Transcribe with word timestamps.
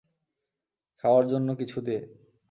খাওয়ার 1.03 1.25
জন্য 1.27 1.47
কিছু 1.59 1.77
দে? 1.81 1.97